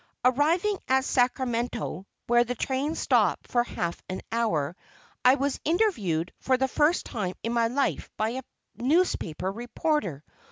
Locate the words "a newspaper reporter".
8.29-10.23